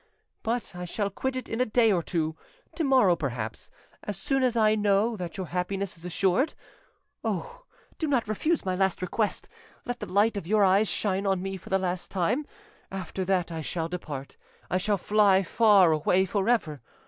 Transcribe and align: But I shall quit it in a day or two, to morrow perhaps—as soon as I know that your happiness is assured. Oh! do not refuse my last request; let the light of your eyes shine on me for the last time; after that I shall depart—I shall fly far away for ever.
But 0.41 0.75
I 0.75 0.83
shall 0.85 1.11
quit 1.11 1.35
it 1.35 1.47
in 1.47 1.61
a 1.61 1.63
day 1.67 1.91
or 1.91 2.01
two, 2.01 2.35
to 2.73 2.83
morrow 2.83 3.15
perhaps—as 3.15 4.17
soon 4.17 4.41
as 4.41 4.57
I 4.57 4.73
know 4.73 5.15
that 5.15 5.37
your 5.37 5.45
happiness 5.45 5.95
is 5.95 6.05
assured. 6.05 6.55
Oh! 7.23 7.65
do 7.99 8.07
not 8.07 8.27
refuse 8.27 8.65
my 8.65 8.75
last 8.75 9.03
request; 9.03 9.47
let 9.85 9.99
the 9.99 10.11
light 10.11 10.37
of 10.37 10.47
your 10.47 10.63
eyes 10.65 10.87
shine 10.87 11.27
on 11.27 11.39
me 11.43 11.55
for 11.55 11.69
the 11.69 11.77
last 11.77 12.09
time; 12.09 12.47
after 12.89 13.23
that 13.25 13.51
I 13.51 13.61
shall 13.61 13.89
depart—I 13.89 14.79
shall 14.79 14.97
fly 14.97 15.43
far 15.43 15.91
away 15.91 16.25
for 16.25 16.49
ever. 16.49 16.81